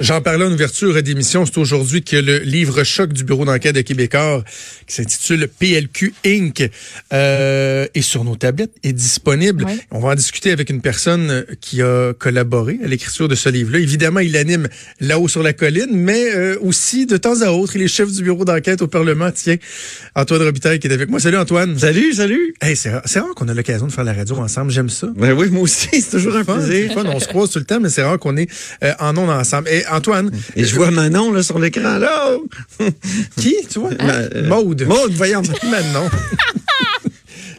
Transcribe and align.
J'en 0.00 0.22
parlais 0.22 0.46
en 0.46 0.52
ouverture 0.52 1.02
d'émission. 1.02 1.44
C'est 1.44 1.58
aujourd'hui 1.58 2.02
que 2.02 2.16
le 2.16 2.38
livre 2.38 2.84
choc 2.84 3.12
du 3.12 3.22
bureau 3.22 3.44
d'enquête 3.44 3.74
de 3.74 3.82
Québécois, 3.82 4.42
qui 4.86 4.94
s'intitule 4.94 5.46
PLQ 5.46 6.14
Inc., 6.24 6.70
euh, 7.12 7.86
est 7.94 8.00
sur 8.00 8.24
nos 8.24 8.34
tablettes, 8.34 8.72
est 8.82 8.94
disponible. 8.94 9.64
Ouais. 9.64 9.78
On 9.90 10.00
va 10.00 10.08
en 10.08 10.14
discuter 10.14 10.52
avec 10.52 10.70
une 10.70 10.80
personne 10.80 11.44
qui 11.60 11.82
a 11.82 12.14
collaboré 12.14 12.78
à 12.82 12.86
l'écriture 12.86 13.28
de 13.28 13.34
ce 13.34 13.50
livre-là. 13.50 13.78
Évidemment, 13.78 14.20
il 14.20 14.38
anime 14.38 14.68
là-haut 15.00 15.28
sur 15.28 15.42
la 15.42 15.52
colline, 15.52 15.90
mais 15.92 16.34
euh, 16.34 16.56
aussi 16.62 17.04
de 17.04 17.18
temps 17.18 17.42
à 17.42 17.50
autre, 17.50 17.76
il 17.76 17.82
est 17.82 17.88
chef 17.88 18.10
du 18.10 18.22
bureau 18.22 18.46
d'enquête 18.46 18.80
au 18.80 18.86
Parlement. 18.86 19.30
Tiens, 19.30 19.56
Antoine 20.14 20.40
Robitaille 20.40 20.78
qui 20.78 20.86
est 20.86 20.94
avec 20.94 21.10
moi. 21.10 21.20
Salut 21.20 21.36
Antoine. 21.36 21.78
Salut, 21.78 22.14
salut. 22.14 22.54
Hey, 22.62 22.74
c'est 22.74 22.90
rare, 22.90 23.34
qu'on 23.36 23.48
a 23.48 23.54
l'occasion 23.54 23.86
de 23.86 23.92
faire 23.92 24.04
la 24.04 24.14
radio 24.14 24.36
ensemble. 24.36 24.70
J'aime 24.70 24.88
ça. 24.88 25.08
Ben 25.14 25.34
oui, 25.34 25.50
moi 25.50 25.64
aussi, 25.64 25.88
c'est 26.00 26.10
toujours 26.10 26.36
un 26.36 26.44
Fun, 26.44 26.58
c'est 26.62 26.68
plaisir. 26.68 26.94
fun, 26.94 27.04
on 27.04 27.20
se 27.20 27.28
croise 27.28 27.50
tout 27.50 27.58
le 27.58 27.66
temps, 27.66 27.80
mais 27.80 27.90
c'est 27.90 28.02
rare 28.02 28.18
qu'on 28.18 28.38
est 28.38 28.48
euh, 28.82 28.94
en 28.98 29.14
ondes 29.18 29.28
ensemble. 29.28 29.68
Et 29.68 29.84
Antoine, 29.92 30.30
Et 30.56 30.64
je 30.64 30.74
vois 30.74 30.90
Manon 30.90 31.32
là 31.32 31.42
sur 31.42 31.58
l'écran 31.58 31.98
là. 31.98 32.36
qui, 33.40 33.56
tu 33.70 33.78
vois? 33.80 33.90
Ma- 34.00 34.12
euh, 34.12 34.48
Maude. 34.48 34.82
Maude, 34.86 35.12
voyons. 35.12 35.42
Manon. 35.70 36.08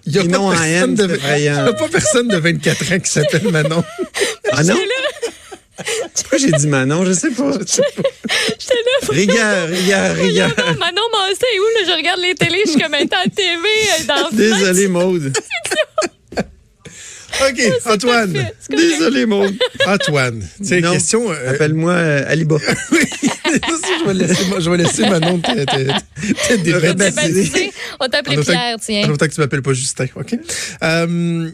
Il 0.07 0.13
n'y 0.13 0.19
a, 0.19 0.23
pas 0.23 0.39
personne 0.51 0.95
de- 0.95 1.39
y 1.39 1.47
a 1.47 1.73
pas 1.73 1.87
personne 1.87 2.27
de 2.27 2.37
24 2.37 2.93
ans 2.93 2.99
qui 2.99 3.11
s'appelle 3.11 3.51
Manon. 3.51 3.83
Ah 4.51 4.63
non? 4.63 4.75
Pourquoi 6.15 6.37
j'ai 6.37 6.51
dit 6.51 6.67
Manon? 6.67 7.05
Je 7.05 7.13
sais 7.13 7.29
pas. 7.31 7.51
J'étais 7.59 8.73
là. 8.73 9.07
Rigueur, 9.09 9.67
rigueur, 9.69 10.15
rigueur. 10.15 10.49
Manon, 10.57 10.79
Manon 10.79 11.01
Massé 11.11 11.45
où? 11.57 11.79
Là, 11.85 11.91
je 11.91 11.97
regarde 11.97 12.19
les 12.21 12.35
télés, 12.35 12.61
je 12.65 12.71
suis 12.71 12.81
comme 12.81 12.93
étant 12.95 13.17
à 13.17 13.23
la 13.25 13.29
TV 13.29 13.67
dans 14.07 14.29
Désolé, 14.35 14.87
Maude. 14.89 15.33
OK, 17.49 17.61
Antoine. 17.85 18.47
Désolé, 18.69 19.25
Maude. 19.25 19.55
Antoine, 19.87 20.43
c'est 20.61 20.81
Non. 20.81 20.93
question... 20.93 21.31
euh, 21.31 21.51
Appelle-moi 21.51 21.91
euh, 21.91 22.23
Aliba. 22.27 22.55
oui, 22.91 22.99
je 23.23 24.07
vais 24.07 24.13
laisser, 24.13 24.43
je 24.59 24.69
vais 24.69 24.77
laisser 24.77 25.09
Manon. 25.09 25.37
Baptisé. 26.97 27.71
On 27.99 28.07
t'appelait 28.07 28.37
Pierre, 28.37 28.77
tiens. 28.79 29.07
En 29.07 29.13
autant 29.13 29.27
que 29.27 29.33
tu 29.33 29.41
m'appelles 29.41 29.61
pas 29.61 29.73
Justin, 29.73 30.05
OK? 30.15 30.35
Euh, 30.83 31.49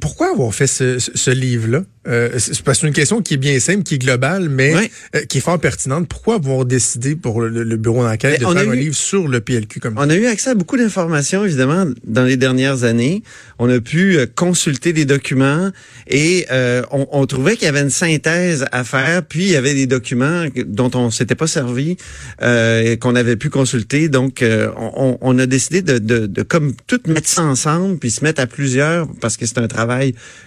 pourquoi 0.00 0.30
avoir 0.32 0.54
fait 0.54 0.66
ce, 0.66 0.98
ce- 0.98 1.12
ce 1.14 1.30
livre-là? 1.30 1.82
Euh, 2.06 2.32
c'est 2.36 2.60
parce 2.60 2.78
que 2.78 2.82
c'est 2.82 2.86
une 2.88 2.92
question 2.92 3.22
qui 3.22 3.32
est 3.34 3.38
bien 3.38 3.58
simple, 3.60 3.82
qui 3.82 3.94
est 3.94 3.98
globale, 3.98 4.50
mais 4.50 4.74
euh, 5.16 5.20
qui 5.26 5.38
est 5.38 5.40
fort 5.40 5.58
pertinente. 5.58 6.06
Pourquoi 6.06 6.34
avoir 6.34 6.66
décidé 6.66 7.16
pour 7.16 7.40
le, 7.40 7.62
le 7.64 7.76
bureau 7.78 8.02
d'enquête 8.04 8.40
de 8.40 8.44
faire 8.44 8.48
a 8.58 8.60
un 8.60 8.74
eu- 8.74 8.76
livre 8.80 8.94
sur 8.94 9.26
le 9.26 9.40
PLQ 9.40 9.80
comme 9.80 9.94
On 9.96 10.10
a 10.10 10.14
eu 10.14 10.26
accès 10.26 10.50
à 10.50 10.54
beaucoup 10.54 10.76
d'informations, 10.76 11.46
évidemment, 11.46 11.86
dans 12.06 12.24
les 12.24 12.36
dernières 12.36 12.84
années. 12.84 13.22
On 13.58 13.70
a 13.70 13.80
pu 13.80 14.18
euh, 14.18 14.26
consulter 14.34 14.92
des 14.92 15.06
documents 15.06 15.70
et 16.06 16.44
euh, 16.50 16.82
on, 16.90 17.06
on 17.12 17.24
trouvait 17.26 17.54
qu'il 17.56 17.64
y 17.64 17.68
avait 17.68 17.80
une 17.80 17.88
synthèse 17.88 18.66
à 18.70 18.84
faire. 18.84 19.22
Puis, 19.24 19.44
il 19.44 19.50
y 19.50 19.56
avait 19.56 19.72
des 19.72 19.86
documents 19.86 20.44
dont 20.66 20.90
on 20.94 21.10
s'était 21.10 21.34
pas 21.36 21.46
servi, 21.46 21.96
euh, 22.42 22.82
et 22.82 22.98
qu'on 22.98 23.14
avait 23.14 23.36
pu 23.36 23.48
consulter. 23.48 24.10
Donc, 24.10 24.42
euh, 24.42 24.68
on, 24.76 25.16
on 25.22 25.38
a 25.38 25.46
décidé 25.46 25.80
de, 25.80 25.96
de, 25.98 26.26
de 26.26 26.42
comme 26.42 26.74
tout 26.86 27.00
mettre 27.06 27.28
ça 27.28 27.44
ensemble, 27.44 27.96
puis 27.98 28.10
se 28.10 28.22
mettre 28.22 28.42
à 28.42 28.46
plusieurs, 28.46 29.08
parce 29.22 29.38
que 29.38 29.46
c'est 29.46 29.56
un 29.58 29.68
travail 29.68 29.83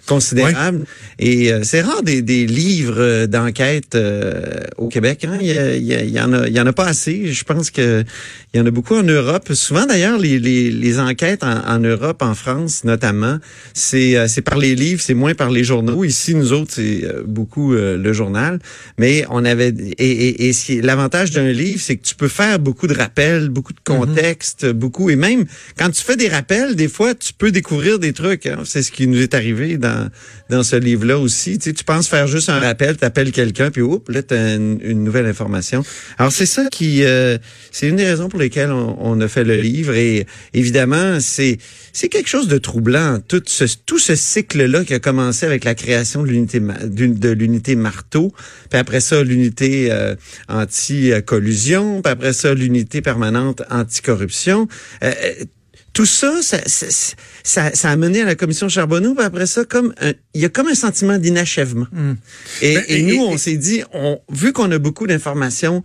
considérable. 0.06 0.86
Et 1.20 1.52
euh, 1.52 1.62
c'est 1.64 1.82
rare 1.82 2.04
des, 2.04 2.22
des 2.22 2.46
livres 2.46 3.00
euh, 3.00 3.28
d'enquête 3.28 3.96
euh, 3.96 4.62
au 4.78 4.88
Québec. 4.88 5.26
Hein? 5.26 5.38
Il, 5.42 5.48
y 5.48 5.94
il 5.94 6.20
en 6.22 6.34
a, 6.34 6.48
il 6.48 6.54
y 6.54 6.60
en 6.60 6.66
a 6.66 6.74
pas 6.74 6.86
assez. 6.86 7.32
Je 7.34 7.44
pense 7.44 7.70
que 7.72 8.04
il 8.54 8.60
y 8.60 8.64
en 8.64 8.66
a 8.66 8.72
beaucoup 8.72 8.96
en 8.96 9.04
Europe. 9.04 9.54
Souvent, 9.54 9.86
d'ailleurs, 9.86 10.18
les, 10.18 10.40
les, 10.40 10.72
les 10.72 11.00
enquêtes 11.00 11.44
en, 11.44 11.68
en 11.68 11.80
Europe, 11.80 12.22
en 12.22 12.34
France 12.34 12.84
notamment, 12.84 13.38
c'est 13.74 14.28
c'est 14.28 14.42
par 14.42 14.58
les 14.58 14.76
livres, 14.76 15.02
c'est 15.02 15.14
moins 15.14 15.34
par 15.34 15.52
les 15.52 15.64
journaux. 15.64 16.04
Ici, 16.04 16.34
nous 16.34 16.54
autres, 16.54 16.72
c'est 16.76 17.04
beaucoup 17.26 17.74
le 17.74 18.14
journal. 18.14 18.60
Mais 18.98 19.26
on 19.30 19.44
avait 19.46 19.74
et, 20.00 20.52
l'avantage 20.82 21.32
d'un 21.32 21.52
livre, 21.52 21.82
c'est 21.82 21.98
que 21.98 22.06
tu 22.06 22.16
peux 22.16 22.28
faire 22.28 22.60
beaucoup 22.60 22.88
de 22.88 22.94
rappels, 22.94 23.50
beaucoup 23.50 23.74
de 23.74 23.80
contexte, 23.84 24.66
beaucoup 24.72 25.10
et 25.10 25.16
même 25.16 25.46
quand 25.78 25.90
tu 25.90 26.04
fais 26.04 26.16
des 26.16 26.30
rappels, 26.30 26.76
des 26.76 26.88
fois, 26.88 27.14
tu 27.14 27.34
peux 27.34 27.52
découvrir 27.52 28.00
des 28.00 28.14
trucs. 28.14 28.46
hein. 28.46 28.60
C'est 28.66 28.84
ce 28.84 28.92
qui 28.92 29.08
nous 29.08 29.22
est 29.22 29.27
arrivé 29.34 29.78
dans 29.78 30.10
dans 30.50 30.64
ce 30.64 30.76
livre-là 30.78 31.18
aussi. 31.20 31.58
Tu, 31.58 31.70
sais, 31.70 31.74
tu 31.74 31.84
penses 31.84 32.08
faire 32.08 32.28
juste 32.28 32.50
un 32.50 32.60
rappel, 32.60 32.96
t'appelles 32.96 33.32
quelqu'un, 33.32 33.70
puis 33.70 33.82
oups, 33.82 34.10
là, 34.10 34.24
t'as 34.24 34.56
une, 34.56 34.80
une 34.82 35.04
nouvelle 35.04 35.26
information. 35.26 35.84
Alors, 36.18 36.32
c'est 36.32 36.46
ça 36.46 36.66
qui... 36.72 37.04
euh, 37.04 37.38
c'est 37.72 37.88
une 37.88 37.98
des 37.98 38.06
raisons 38.06 38.30
pour 38.30 38.40
lesquelles 38.40 38.72
on, 38.72 38.98
on 39.00 39.20
a 39.22 39.28
fait 39.28 39.44
le 39.44 39.58
livre. 39.58 39.94
Et 39.94 40.26
évidemment, 40.54 41.20
c'est 41.20 41.58
c'est 41.92 42.10
quelque 42.10 42.30
chose 42.30 42.48
de 42.48 42.58
troublant. 42.58 43.20
Tout 43.28 43.44
ce, 43.46 43.66
tout 43.86 44.00
ce 44.00 44.16
cycle-là 44.16 44.86
qui 44.86 44.94
a 44.94 45.00
commencé 45.00 45.46
avec 45.46 45.64
la 45.64 45.76
création 45.76 46.24
de 46.24 46.30
l'unité 46.30 46.60
de 46.60 47.30
l'unité 47.30 47.76
marteau, 47.76 48.34
puis 48.70 48.80
après 48.80 49.02
ça, 49.02 49.24
l'unité 49.24 49.92
euh, 49.92 50.16
anti-collusion, 50.48 52.02
puis 52.02 52.12
après 52.12 52.34
ça, 52.34 52.54
l'unité 52.54 53.02
permanente 53.02 53.64
anticorruption. 53.70 54.68
Euh, 55.04 55.12
euh, 55.24 55.46
tout 55.98 56.06
ça 56.06 56.32
ça, 56.44 56.60
ça, 56.68 56.86
ça, 57.44 57.72
ça 57.74 57.90
a 57.90 57.96
mené 57.96 58.22
à 58.22 58.26
la 58.26 58.36
commission 58.36 58.70
Charbonneau, 58.70 59.16
puis 59.16 59.26
après 59.26 59.48
ça, 59.48 59.66
comme 59.66 59.94
un- 60.00 60.14
il 60.36 60.42
y 60.42 60.46
a 60.46 60.50
comme 60.50 60.68
un 60.68 60.76
sentiment 60.76 61.18
d'inachèvement. 61.18 61.88
Et, 62.62 62.76
Ben, 62.76 62.84
et 62.88 63.00
et- 63.00 63.02
nous, 63.02 63.16
et- 63.16 63.28
on 63.34 63.38
s'est 63.38 63.58
dit, 63.58 63.82
on, 63.94 64.20
vu 64.32 64.54
qu'on 64.54 64.72
a 64.72 64.78
beaucoup 64.78 65.08
d'informations, 65.08 65.82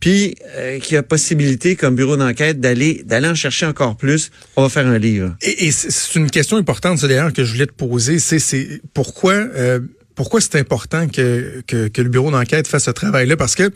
puis 0.00 0.34
euh, 0.56 0.78
qu'il 0.80 0.94
y 0.94 0.98
a 0.98 1.02
possibilité 1.02 1.76
comme 1.76 1.94
bureau 1.96 2.16
d'enquête 2.18 2.60
d'aller 2.60 3.02
d'aller 3.06 3.28
en 3.28 3.34
chercher 3.34 3.64
encore 3.64 3.96
plus, 3.96 4.30
on 4.56 4.62
va 4.64 4.68
faire 4.68 4.86
un 4.86 4.98
livre. 4.98 5.34
Et, 5.40 5.66
et 5.66 5.70
c'est- 5.72 6.14
une 6.18 6.30
question 6.30 6.58
importante, 6.58 7.00
d'ailleurs, 7.02 7.32
que 7.32 7.42
je 7.44 7.52
voulais 7.54 7.66
te 7.66 7.72
poser. 7.72 8.18
C'est, 8.18 8.38
c'est 8.38 8.82
pourquoi, 8.92 9.32
euh, 9.32 9.80
pourquoi 10.14 10.42
c'est 10.42 10.56
important 10.56 11.08
que, 11.08 11.62
que, 11.66 11.88
que 11.88 12.02
le 12.02 12.10
bureau 12.10 12.30
d'enquête 12.30 12.68
fasse 12.68 12.84
ce 12.84 12.90
travail-là? 12.90 13.36
Parce 13.38 13.54
que, 13.54 13.70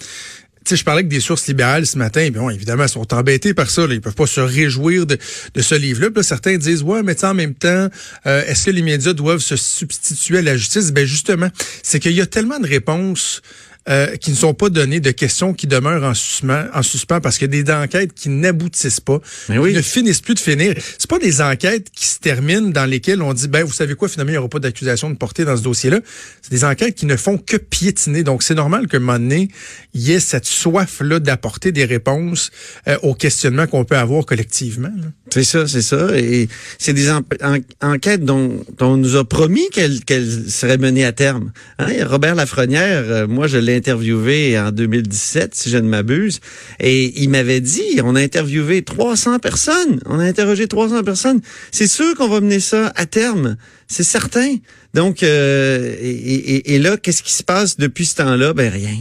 sais, 0.68 0.76
je 0.76 0.84
parlais 0.84 1.00
avec 1.00 1.08
des 1.08 1.20
sources 1.20 1.46
libérales 1.46 1.86
ce 1.86 1.98
matin, 1.98 2.28
bon, 2.32 2.50
évidemment, 2.50 2.84
ils 2.84 2.88
sont 2.88 3.14
embêtés 3.14 3.54
par 3.54 3.70
ça. 3.70 3.86
Là. 3.86 3.94
Ils 3.94 4.00
peuvent 4.00 4.14
pas 4.14 4.26
se 4.26 4.40
réjouir 4.40 5.06
de, 5.06 5.18
ce 5.56 5.74
livre-là. 5.74 6.08
Là, 6.14 6.22
certains 6.22 6.56
disent, 6.56 6.82
ouais, 6.82 7.02
mais 7.02 7.24
en 7.24 7.34
même 7.34 7.54
temps, 7.54 7.88
euh, 8.26 8.44
est-ce 8.46 8.66
que 8.66 8.70
les 8.70 8.82
médias 8.82 9.12
doivent 9.12 9.40
se 9.40 9.56
substituer 9.56 10.38
à 10.38 10.42
la 10.42 10.56
justice? 10.56 10.92
Ben 10.92 11.06
justement, 11.06 11.48
c'est 11.82 12.00
qu'il 12.00 12.12
y 12.12 12.20
a 12.20 12.26
tellement 12.26 12.58
de 12.58 12.66
réponses 12.66 13.42
euh, 13.88 14.16
qui 14.16 14.30
ne 14.30 14.36
sont 14.36 14.54
pas 14.54 14.68
données, 14.68 15.00
de 15.00 15.10
questions 15.10 15.54
qui 15.54 15.66
demeurent 15.66 16.04
en 16.04 16.14
suspens, 16.14 16.66
en 16.74 16.82
suspens 16.82 17.20
parce 17.20 17.38
qu'il 17.38 17.52
y 17.54 17.58
a 17.58 17.62
des 17.62 17.72
enquêtes 17.72 18.12
qui 18.14 18.28
n'aboutissent 18.28 19.00
pas, 19.00 19.20
Mais 19.48 19.58
oui. 19.58 19.70
qui 19.70 19.76
ne 19.76 19.82
finissent 19.82 20.20
plus 20.20 20.34
de 20.34 20.40
finir. 20.40 20.74
C'est 20.98 21.08
pas 21.08 21.18
des 21.18 21.40
enquêtes 21.40 21.88
qui 21.90 22.06
se 22.06 22.18
terminent 22.18 22.68
dans 22.70 22.84
lesquelles 22.84 23.22
on 23.22 23.32
dit 23.32 23.48
ben 23.48 23.64
vous 23.64 23.72
savez 23.72 23.94
quoi 23.94 24.08
finalement 24.08 24.30
il 24.30 24.34
n'y 24.34 24.38
aura 24.38 24.48
pas 24.48 24.58
d'accusation 24.58 25.10
de 25.10 25.16
portée 25.16 25.44
dans 25.44 25.56
ce 25.56 25.62
dossier-là. 25.62 26.00
C'est 26.42 26.50
des 26.50 26.64
enquêtes 26.64 26.94
qui 26.94 27.06
ne 27.06 27.16
font 27.16 27.38
que 27.38 27.56
piétiner. 27.56 28.22
Donc 28.22 28.42
c'est 28.42 28.54
normal 28.54 28.86
qu'à 28.88 28.98
un 28.98 29.00
moment 29.00 29.18
donné 29.18 29.48
il 29.94 30.02
y 30.02 30.12
ait 30.12 30.20
cette 30.20 30.44
soif 30.46 31.00
là 31.00 31.18
d'apporter 31.18 31.72
des 31.72 31.84
réponses 31.84 32.50
euh, 32.88 32.96
aux 33.02 33.14
questionnements 33.14 33.66
qu'on 33.66 33.84
peut 33.84 33.96
avoir 33.96 34.26
collectivement. 34.26 34.90
C'est 35.32 35.44
ça, 35.44 35.66
c'est 35.66 35.82
ça. 35.82 36.16
Et 36.18 36.48
c'est 36.78 36.92
des 36.92 37.10
en- 37.10 37.22
en- 37.42 37.58
enquêtes 37.82 38.24
dont, 38.24 38.64
dont 38.78 38.92
on 38.92 38.96
nous 38.96 39.16
a 39.16 39.26
promis 39.28 39.68
qu'elles 39.70 40.04
qu'elles 40.04 40.50
seraient 40.50 40.78
menées 40.78 41.04
à 41.04 41.12
terme. 41.12 41.52
Hein, 41.78 41.88
Robert 42.06 42.34
Lafrenière, 42.34 43.04
euh, 43.06 43.26
moi 43.26 43.46
je 43.46 43.58
l'ai 43.58 43.77
interviewé 43.78 44.58
en 44.58 44.70
2017, 44.70 45.54
si 45.54 45.70
je 45.70 45.78
ne 45.78 45.88
m'abuse, 45.88 46.40
et 46.80 47.22
il 47.22 47.30
m'avait 47.30 47.60
dit, 47.60 48.00
on 48.04 48.14
a 48.14 48.20
interviewé 48.20 48.82
300 48.82 49.38
personnes, 49.38 50.00
on 50.06 50.18
a 50.18 50.24
interrogé 50.24 50.68
300 50.68 51.02
personnes. 51.04 51.40
C'est 51.70 51.86
sûr 51.86 52.14
qu'on 52.16 52.28
va 52.28 52.40
mener 52.40 52.60
ça 52.60 52.92
à 52.96 53.06
terme, 53.06 53.56
c'est 53.86 54.04
certain. 54.04 54.56
Donc, 54.94 55.22
euh, 55.22 55.96
et, 56.00 56.78
là, 56.78 56.96
qu'est-ce 56.96 57.22
qui 57.22 57.32
se 57.32 57.42
passe 57.42 57.76
depuis 57.76 58.06
ce 58.06 58.16
temps-là? 58.16 58.52
Ben 58.52 58.72
rien. 58.72 58.96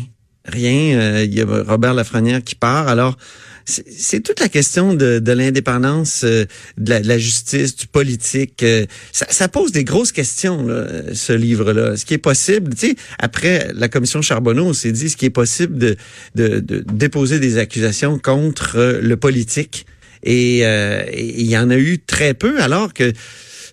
Rien. 0.48 0.98
Euh, 1.00 1.24
Il 1.24 1.34
y 1.34 1.42
a 1.42 1.46
Robert 1.46 1.94
Lafrenière 1.94 2.44
qui 2.44 2.56
part. 2.56 2.88
Alors, 2.88 3.18
c'est 3.66 4.22
toute 4.22 4.40
la 4.40 4.48
question 4.48 4.94
de, 4.94 5.22
l'indépendance 5.32 6.24
euh, 6.24 6.46
de, 6.78 6.90
la, 6.90 7.00
de 7.02 7.08
la 7.08 7.18
justice, 7.18 7.76
du 7.76 7.88
politique. 7.88 8.64
euh, 8.64 8.86
ça, 9.12 9.48
pose 9.50 9.72
des 9.72 9.84
grosses 9.84 10.14
questions, 10.14 10.68
ce 11.14 11.34
livre-là. 11.34 11.98
Ce 11.98 12.06
qui 12.06 12.14
est 12.14 12.20
possible, 12.20 12.74
tu 12.76 12.88
sais, 12.88 12.96
après 13.20 13.70
la 13.74 13.90
commission 13.90 14.22
Charbonneau, 14.22 14.66
on 14.66 14.74
s'est 14.74 14.94
dit 14.94 15.10
ce 15.10 15.18
qui 15.18 15.26
est 15.26 15.30
possible 15.32 15.78
de, 15.78 15.98
de, 16.36 16.84
déposer 16.94 17.40
des 17.40 17.58
accusations 17.58 18.18
contre 18.20 19.00
le 19.02 19.18
politique? 19.18 19.86
Et 20.24 20.60
et 20.60 21.42
il 21.42 21.48
y 21.48 21.58
en 21.58 21.70
a 21.70 21.78
eu 21.78 22.00
très 22.00 22.34
peu, 22.34 22.60
alors 22.62 22.94
que 22.94 23.14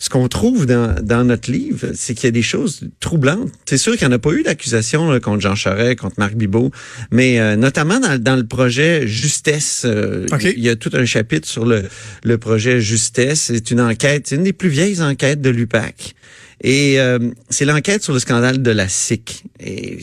ce 0.04 0.10
qu'on 0.10 0.28
trouve 0.28 0.66
dans, 0.66 0.94
dans 1.02 1.24
notre 1.24 1.50
livre, 1.50 1.92
c'est 1.94 2.14
qu'il 2.14 2.26
y 2.26 2.28
a 2.28 2.30
des 2.30 2.42
choses 2.42 2.80
troublantes. 3.00 3.50
C'est 3.64 3.78
sûr 3.78 3.96
qu'il 3.96 4.06
n'y 4.06 4.12
en 4.12 4.16
a 4.16 4.18
pas 4.18 4.32
eu 4.32 4.42
d'accusation 4.42 5.18
contre 5.18 5.40
Jean 5.40 5.54
Charest, 5.54 5.98
contre 5.98 6.16
Marc 6.18 6.34
Bibot, 6.34 6.70
mais 7.10 7.40
euh, 7.40 7.56
notamment 7.56 7.98
dans, 8.00 8.20
dans 8.20 8.36
le 8.36 8.46
projet 8.46 9.06
Justesse, 9.06 9.84
euh, 9.86 10.26
OK. 10.30 10.44
il 10.44 10.62
y 10.62 10.68
a 10.68 10.76
tout 10.76 10.90
un 10.92 11.06
chapitre 11.06 11.48
sur 11.48 11.64
le, 11.64 11.84
le 12.22 12.36
projet 12.36 12.82
Justesse. 12.82 13.44
C'est 13.44 13.70
une 13.70 13.80
enquête, 13.80 14.26
c'est 14.26 14.36
une 14.36 14.42
des 14.42 14.52
plus 14.52 14.68
vieilles 14.68 15.00
enquêtes 15.00 15.40
de 15.40 15.48
l'UPAC. 15.48 16.14
Et 16.60 17.00
euh, 17.00 17.18
c'est 17.48 17.64
l'enquête 17.64 18.02
sur 18.02 18.12
le 18.12 18.18
scandale 18.18 18.62
de 18.62 18.70
la 18.70 18.88
SIC. 18.90 19.44
Et 19.58 20.00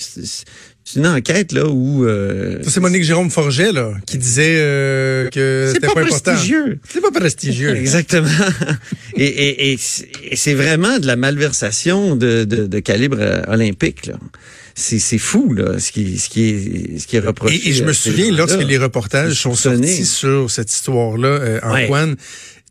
c'est 0.83 0.99
une 0.99 1.07
enquête 1.07 1.51
là 1.51 1.67
où... 1.67 2.05
euh, 2.05 2.59
c'est 2.67 2.79
Monique 2.79 3.03
Jérôme 3.03 3.29
Forget 3.29 3.71
là 3.71 3.93
qui 4.07 4.17
disait 4.17 4.55
euh, 4.57 5.29
que 5.29 5.65
c'est 5.67 5.73
c'était 5.75 5.87
pas, 5.87 5.93
pas, 5.93 6.01
prestigieux. 6.05 6.79
C'est 6.89 7.01
pas 7.01 7.11
prestigieux. 7.11 7.75
Exactement. 7.75 8.29
et 9.15 9.25
et, 9.25 9.71
et 9.73 9.77
c'est- 9.77 10.09
et 10.23 10.35
c'est 10.35 10.53
vraiment 10.55 10.99
de 10.99 11.07
la 11.07 11.15
malversation 11.15 12.15
de, 12.15 12.43
de, 12.45 12.65
de 12.67 12.79
calibre 12.79 13.17
euh, 13.19 13.41
olympique. 13.47 14.07
Là. 14.07 14.15
c'est 14.75 14.99
c'est 14.99 15.17
fou 15.19 15.53
là, 15.53 15.77
ce 15.79 15.91
qui 15.91 16.17
ce 16.17 16.29
qui 16.29 16.49
est 16.49 16.97
ce 16.99 17.05
qui 17.07 17.15
est 17.17 17.19
reproché. 17.19 17.61
Et, 17.69 17.73
je 17.73 17.83
me 17.83 17.93
souviens 17.93 18.31
lorsque 18.31 18.61
les 18.63 18.77
reportages 18.77 19.33
sont 19.35 19.53
sortis 19.55 20.05
sur 20.05 20.49
cette 20.49 20.71
histoire-là, 20.71 21.27
euh, 21.27 21.59
Antoine, 21.63 22.15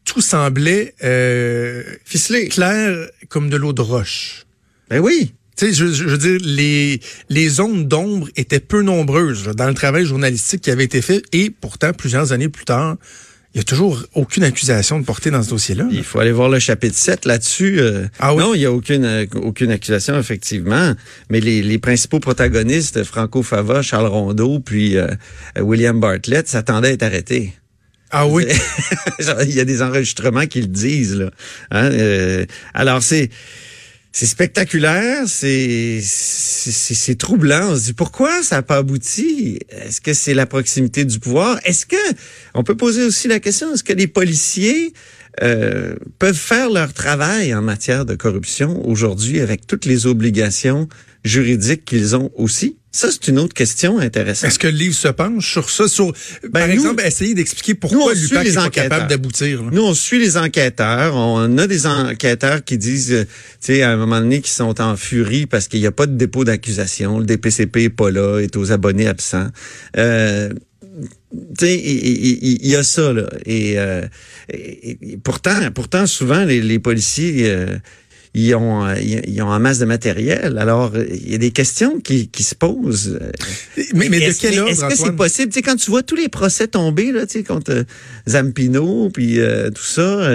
tout 0.04 0.20
semblait 0.20 0.94
euh, 1.04 1.82
ficelé, 2.04 2.48
clair 2.48 3.08
comme 3.28 3.48
de 3.50 3.56
l'eau 3.56 3.72
de 3.72 3.82
roche. 3.82 4.46
Ben 4.88 4.98
oui. 4.98 5.32
Sais, 5.60 5.74
je, 5.74 5.88
je, 5.88 6.04
veux 6.04 6.16
dire, 6.16 6.38
les, 6.42 7.00
les 7.28 7.48
zones 7.50 7.86
d'ombre 7.86 8.28
étaient 8.34 8.60
peu 8.60 8.80
nombreuses 8.80 9.46
là, 9.46 9.52
dans 9.52 9.68
le 9.68 9.74
travail 9.74 10.06
journalistique 10.06 10.62
qui 10.62 10.70
avait 10.70 10.84
été 10.84 11.02
fait 11.02 11.22
et 11.34 11.50
pourtant, 11.50 11.92
plusieurs 11.92 12.32
années 12.32 12.48
plus 12.48 12.64
tard, 12.64 12.96
il 13.52 13.58
n'y 13.58 13.60
a 13.60 13.64
toujours 13.64 14.02
aucune 14.14 14.42
accusation 14.42 14.98
de 14.98 15.04
porter 15.04 15.30
dans 15.30 15.42
ce 15.42 15.50
dossier-là. 15.50 15.86
Il 15.90 16.02
faut 16.02 16.18
aller 16.18 16.32
voir 16.32 16.48
le 16.48 16.60
chapitre 16.60 16.96
7 16.96 17.26
là-dessus. 17.26 17.78
Euh, 17.78 18.06
ah 18.20 18.34
oui? 18.34 18.42
Non, 18.42 18.54
il 18.54 18.60
n'y 18.60 18.64
a 18.64 18.72
aucune, 18.72 19.04
euh, 19.04 19.26
aucune 19.34 19.70
accusation, 19.70 20.18
effectivement. 20.18 20.94
Mais 21.28 21.40
les, 21.40 21.62
les 21.62 21.78
principaux 21.78 22.20
protagonistes, 22.20 23.04
Franco 23.04 23.42
Fava, 23.42 23.82
Charles 23.82 24.06
Rondeau, 24.06 24.60
puis 24.60 24.96
euh, 24.96 25.08
William 25.60 26.00
Bartlett, 26.00 26.48
s'attendaient 26.48 26.88
à 26.88 26.92
être 26.92 27.02
arrêtés. 27.02 27.52
Ah 28.10 28.26
oui? 28.26 28.46
il 29.18 29.54
y 29.54 29.60
a 29.60 29.66
des 29.66 29.82
enregistrements 29.82 30.46
qui 30.46 30.62
le 30.62 30.68
disent. 30.68 31.16
Là. 31.16 31.30
Hein? 31.70 31.90
Euh, 31.92 32.46
alors, 32.72 33.02
c'est 33.02 33.28
c'est 34.12 34.26
spectaculaire, 34.26 35.24
c'est 35.26 36.00
troublant. 37.18 37.70
On 37.70 37.76
se 37.76 37.84
dit 37.86 37.92
pourquoi 37.92 38.42
ça 38.42 38.56
n'a 38.56 38.62
pas 38.62 38.78
abouti? 38.78 39.60
Est-ce 39.68 40.00
que 40.00 40.14
c'est 40.14 40.34
la 40.34 40.46
proximité 40.46 41.04
du 41.04 41.20
pouvoir? 41.20 41.60
Est-ce 41.64 41.86
que 41.86 41.96
on 42.54 42.64
peut 42.64 42.76
poser 42.76 43.04
aussi 43.04 43.28
la 43.28 43.38
question 43.38 43.72
Est-ce 43.72 43.84
que 43.84 43.92
les 43.92 44.08
policiers 44.08 44.92
euh, 45.42 45.94
peuvent 46.18 46.34
faire 46.34 46.70
leur 46.70 46.92
travail 46.92 47.54
en 47.54 47.62
matière 47.62 48.04
de 48.04 48.16
corruption 48.16 48.84
aujourd'hui 48.86 49.40
avec 49.40 49.66
toutes 49.66 49.84
les 49.84 50.06
obligations 50.06 50.88
juridiques 51.24 51.84
qu'ils 51.84 52.16
ont 52.16 52.32
aussi? 52.34 52.79
Ça, 52.92 53.08
c'est 53.10 53.28
une 53.28 53.38
autre 53.38 53.54
question 53.54 53.98
intéressante. 53.98 54.50
Est-ce 54.50 54.58
que 54.58 54.66
le 54.66 54.76
livre 54.76 54.94
se 54.94 55.08
penche 55.08 55.52
sur 55.52 55.70
ça? 55.70 55.86
Sur, 55.86 56.12
ben, 56.42 56.50
par 56.50 56.70
exemple, 56.70 57.02
essayer 57.06 57.34
d'expliquer 57.34 57.74
pourquoi 57.74 58.14
l'UPAC 58.14 58.46
n'est 58.46 58.52
pas 58.52 58.70
capable 58.70 59.06
d'aboutir. 59.08 59.62
Nous, 59.62 59.82
on 59.82 59.94
suit 59.94 60.18
les 60.18 60.36
enquêteurs. 60.36 61.14
On 61.14 61.56
a 61.58 61.66
des 61.68 61.86
enquêteurs 61.86 62.64
qui 62.64 62.78
disent, 62.78 63.12
euh, 63.12 63.24
tu 63.60 63.74
sais, 63.74 63.82
à 63.82 63.90
un 63.90 63.96
moment 63.96 64.20
donné, 64.20 64.40
qui 64.40 64.50
sont 64.50 64.80
en 64.80 64.96
furie 64.96 65.46
parce 65.46 65.68
qu'il 65.68 65.80
n'y 65.80 65.86
a 65.86 65.92
pas 65.92 66.06
de 66.06 66.16
dépôt 66.16 66.44
d'accusation. 66.44 67.20
Le 67.20 67.24
DPCP 67.26 67.84
est 67.84 67.90
pas 67.90 68.10
là, 68.10 68.40
est 68.40 68.56
aux 68.56 68.72
abonnés 68.72 69.06
absents. 69.06 69.48
Euh, 69.96 70.50
tu 71.56 71.66
sais, 71.66 71.78
il, 71.78 72.66
y, 72.66 72.74
a 72.74 72.82
ça 72.82 73.12
là. 73.12 73.28
Et, 73.46 73.78
euh, 73.78 74.02
pourtant, 75.22 75.70
pourtant, 75.72 76.06
souvent 76.06 76.44
les, 76.44 76.60
les 76.60 76.78
policiers 76.80 77.44
euh, 77.46 77.78
ils 78.32 78.54
ont, 78.54 78.86
euh, 78.86 78.94
ils 79.00 79.42
ont 79.42 79.48
en 79.48 79.58
masse 79.58 79.78
de 79.80 79.84
matériel. 79.84 80.56
Alors, 80.58 80.92
il 80.96 81.30
y 81.30 81.34
a 81.34 81.38
des 81.38 81.50
questions 81.50 81.98
qui, 81.98 82.28
qui 82.28 82.44
se 82.44 82.54
posent. 82.54 83.18
Mais, 83.92 84.08
mais 84.08 84.20
de 84.20 84.32
quel 84.38 84.58
ordre, 84.60 84.70
Est-ce 84.70 84.84
que 84.84 84.94
c'est 84.94 85.16
possible? 85.16 85.48
Tu 85.52 85.58
sais, 85.58 85.62
quand 85.62 85.74
tu 85.74 85.90
vois 85.90 86.04
tous 86.04 86.14
les 86.14 86.28
procès 86.28 86.68
tomber, 86.68 87.10
là, 87.10 87.26
tu 87.26 87.38
sais, 87.38 87.44
contre 87.44 87.72
euh, 87.72 87.84
Zampino, 88.28 89.10
puis 89.10 89.40
euh, 89.40 89.70
tout 89.70 89.82
ça, 89.82 90.30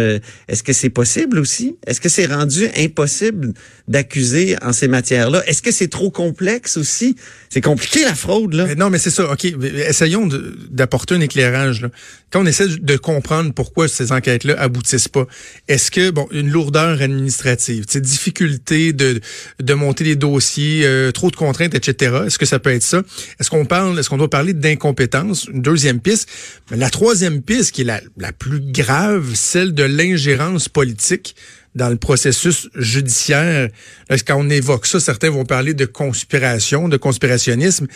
est-ce 0.47 0.61
que 0.61 0.73
c'est 0.73 0.89
possible 0.89 1.39
aussi? 1.39 1.77
Est-ce 1.87 2.01
que 2.01 2.09
c'est 2.09 2.25
rendu 2.25 2.67
impossible 2.77 3.53
d'accuser 3.87 4.57
en 4.61 4.73
ces 4.73 4.89
matières-là? 4.89 5.43
Est-ce 5.47 5.61
que 5.61 5.71
c'est 5.71 5.87
trop 5.87 6.11
complexe 6.11 6.75
aussi? 6.75 7.15
C'est 7.49 7.61
compliqué, 7.61 8.03
la 8.03 8.15
fraude, 8.15 8.53
là. 8.53 8.75
non, 8.75 8.89
mais 8.89 8.97
c'est 8.97 9.09
ça. 9.09 9.31
OK, 9.31 9.45
essayons 9.45 10.27
d'apporter 10.69 11.15
un 11.15 11.21
éclairage, 11.21 11.81
là. 11.81 11.89
Quand 12.35 12.41
on 12.41 12.45
essaie 12.47 12.67
de 12.67 12.97
comprendre 12.97 13.53
pourquoi 13.53 13.87
ces 13.87 14.11
enquêtes-là 14.11 14.59
aboutissent 14.59 15.07
pas, 15.07 15.25
est-ce 15.69 15.89
que, 15.89 16.09
bon, 16.09 16.27
une 16.31 16.49
lourdeur 16.49 17.01
administrative, 17.01 17.85
ces 17.87 18.01
difficultés 18.01 18.91
de, 18.91 19.21
de 19.61 19.73
monter 19.73 20.03
les 20.03 20.17
dossiers, 20.17 20.81
euh, 20.83 21.13
trop 21.13 21.31
de 21.31 21.37
contraintes, 21.37 21.75
etc. 21.75 22.23
Est-ce 22.25 22.37
que 22.37 22.45
ça 22.45 22.59
peut 22.59 22.71
être 22.71 22.83
ça? 22.83 23.03
Est-ce 23.39 23.49
qu'on 23.49 23.63
parle, 23.63 23.97
est-ce 23.97 24.09
qu'on 24.09 24.17
doit 24.17 24.29
parler 24.29 24.51
d'incompétence? 24.51 25.45
Une 25.45 25.61
deuxième 25.61 26.01
piste. 26.01 26.27
la 26.71 26.89
troisième 26.89 27.41
piste, 27.41 27.71
qui 27.71 27.83
est 27.83 27.85
la, 27.85 28.01
la 28.17 28.33
plus 28.33 28.59
grave, 28.59 29.31
celle 29.33 29.73
de 29.73 29.83
l'ingérence 29.83 30.67
politique 30.67 31.37
dans 31.73 31.89
le 31.89 31.97
processus 31.97 32.69
judiciaire. 32.75 33.69
quand 34.09 34.37
on 34.37 34.49
évoque 34.49 34.87
ça, 34.87 34.99
certains 34.99 35.29
vont 35.29 35.45
parler 35.45 35.73
de 35.73 35.85
conspiration, 35.85 36.89
de 36.89 36.97
conspirationnisme? 36.97 37.87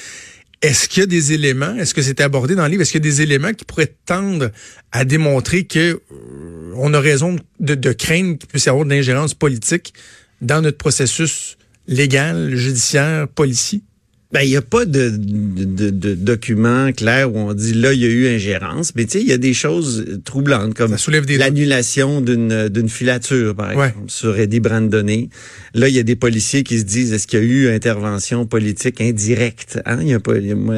Est-ce 0.62 0.90
qu'il 0.90 1.02
y 1.02 1.04
a 1.04 1.08
des 1.08 1.32
éléments, 1.32 1.76
est-ce 1.76 1.94
que 1.94 2.02
c'était 2.02 2.24
abordé 2.24 2.54
dans 2.56 2.64
le 2.64 2.70
livre, 2.70 2.82
est-ce 2.82 2.92
qu'il 2.92 3.04
y 3.04 3.08
a 3.08 3.10
des 3.10 3.22
éléments 3.22 3.54
qui 3.54 3.64
pourraient 3.64 3.96
tendre 4.06 4.52
à 4.92 5.06
démontrer 5.06 5.64
que 5.66 6.02
euh, 6.12 6.74
on 6.76 6.94
a 6.94 7.00
raison 7.00 7.38
de, 7.60 7.76
de 7.76 7.94
craindre 7.94 8.38
qu'il 8.38 8.48
puisse 8.48 8.66
y 8.66 8.70
avoir 8.70 8.84
de 8.84 8.90
l'ingérence 8.90 9.34
politique 9.34 9.94
dans 10.42 10.62
notre 10.62 10.78
processus 10.78 11.58
légal, 11.88 12.56
judiciaire, 12.56 13.28
policier? 13.30 13.82
Ben, 14.32 14.42
il 14.42 14.50
n'y 14.50 14.58
a 14.58 14.62
pas 14.62 14.86
de, 14.86 15.10
de, 15.10 15.90
de, 15.90 16.14
document 16.14 16.92
clair 16.92 17.34
où 17.34 17.40
on 17.40 17.54
dit 17.56 17.74
là, 17.74 17.94
il 17.94 18.00
y 18.00 18.06
a 18.06 18.10
eu 18.10 18.28
ingérence. 18.28 18.94
Mais 18.94 19.06
tu 19.06 19.14
sais, 19.14 19.22
il 19.22 19.28
y 19.28 19.34
a 19.34 19.40
des 19.40 19.56
choses 19.56 20.06
troublantes 20.24 20.76
comme 20.76 20.96
l'annulation 21.30 22.22
d'une, 22.22 22.70
d'une 22.70 22.90
filature, 22.90 23.56
par 23.56 23.72
exemple, 23.72 23.98
sur 24.06 24.38
Eddie 24.38 24.60
Brandonnet. 24.60 25.30
Là, 25.74 25.90
il 25.90 25.96
y 25.96 26.00
a 26.00 26.04
des 26.04 26.16
policiers 26.16 26.62
qui 26.62 26.78
se 26.78 26.84
disent 26.84 27.12
est-ce 27.12 27.26
qu'il 27.26 27.40
y 27.40 27.42
a 27.42 27.46
eu 27.46 27.70
intervention 27.70 28.46
politique 28.46 29.02
indirecte? 29.02 29.80
Hein? 29.88 29.98
Il 30.02 30.10
y 30.10 30.14
a 30.14 30.20
pas, 30.20 30.40
moi, 30.40 30.76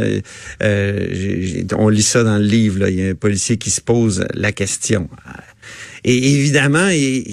euh, 0.63 1.63
on 1.77 1.89
lit 1.89 2.03
ça 2.03 2.23
dans 2.23 2.37
le 2.37 2.45
livre. 2.45 2.79
Là. 2.79 2.89
Il 2.89 2.95
y 2.95 3.05
a 3.05 3.09
un 3.09 3.15
policier 3.15 3.57
qui 3.57 3.69
se 3.69 3.81
pose 3.81 4.23
la 4.33 4.53
question. 4.53 5.09
Et 6.05 6.35
évidemment, 6.35 6.87
et, 6.89 7.25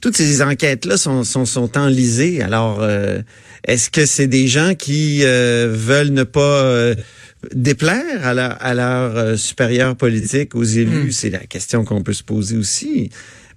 toutes 0.00 0.16
ces 0.16 0.42
enquêtes-là 0.42 0.96
sont, 0.96 1.24
sont, 1.24 1.44
sont 1.44 1.76
enlisées. 1.76 2.42
Alors, 2.42 2.80
euh, 2.80 3.20
est-ce 3.66 3.90
que 3.90 4.06
c'est 4.06 4.26
des 4.26 4.48
gens 4.48 4.74
qui 4.74 5.20
euh, 5.22 5.72
veulent 5.72 6.10
ne 6.10 6.24
pas 6.24 6.62
euh, 6.64 6.94
déplaire 7.54 8.26
à 8.26 8.34
leur, 8.34 8.56
à 8.60 8.74
leur 8.74 9.38
supérieur 9.38 9.96
politique, 9.96 10.54
aux 10.54 10.64
élus? 10.64 11.08
Hmm. 11.08 11.12
C'est 11.12 11.30
la 11.30 11.40
question 11.40 11.84
qu'on 11.84 12.02
peut 12.02 12.14
se 12.14 12.22
poser 12.22 12.56
aussi. 12.56 13.10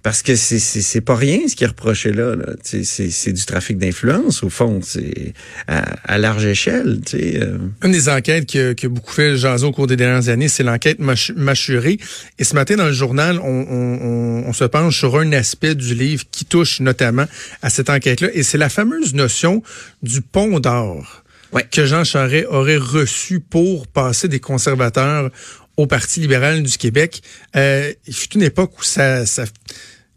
Parce 0.04 0.20
que 0.20 0.36
c'est 0.36 0.58
c'est 0.58 1.00
pas 1.00 1.16
rien 1.16 1.48
ce 1.48 1.56
qui 1.56 1.64
est 1.64 1.68
reproché 1.68 2.12
là. 2.12 2.36
là. 2.36 2.52
C'est 2.62 3.32
du 3.32 3.44
trafic 3.46 3.78
d'influence 3.78 4.42
au 4.42 4.50
fond. 4.50 4.80
C'est 4.82 5.32
à, 5.66 5.78
à, 6.04 6.18
large 6.18 6.44
échelle. 6.44 7.00
Euh. 7.14 7.56
Une 7.82 7.90
des 7.90 8.10
enquêtes 8.10 8.44
qui 8.44 8.58
a, 8.58 8.74
qui 8.74 8.84
a 8.84 8.90
beaucoup 8.90 9.12
fait 9.14 9.38
jaser 9.38 9.64
au 9.64 9.72
cours 9.72 9.86
des 9.86 9.96
dernières 9.96 10.28
années, 10.28 10.48
c'est 10.48 10.62
l'enquête 10.62 10.98
mâchurée. 10.98 11.98
Et 12.38 12.44
ce 12.44 12.54
matin 12.54 12.76
dans 12.76 12.84
le 12.84 12.92
journal, 12.92 13.40
on, 13.42 13.46
on, 13.46 14.44
on, 14.46 14.52
se 14.52 14.64
penche 14.64 14.98
sur 14.98 15.16
un 15.16 15.32
aspect 15.32 15.74
du 15.74 15.94
livre 15.94 16.24
qui 16.30 16.44
touche 16.44 16.80
notamment 16.80 17.24
à 17.62 17.70
cette 17.70 17.88
enquête-là. 17.88 18.28
Et 18.34 18.42
c'est 18.42 18.58
la 18.58 18.68
fameuse 18.68 19.14
notion 19.14 19.62
du 20.02 20.20
pont 20.20 20.60
d'or. 20.60 21.24
que 21.70 21.86
Jean 21.86 22.04
Charest 22.04 22.46
aurait 22.50 22.76
reçu 22.76 23.40
pour 23.40 23.86
passer 23.86 24.28
des 24.28 24.40
conservateurs 24.40 25.30
au 25.78 25.86
Parti 25.86 26.20
libéral 26.20 26.62
du 26.62 26.76
Québec. 26.76 27.22
Euh, 27.56 27.92
il 28.06 28.14
fut 28.14 28.34
une 28.34 28.42
époque 28.42 28.78
où 28.78 28.82
ça, 28.82 29.26
ça, 29.26 29.44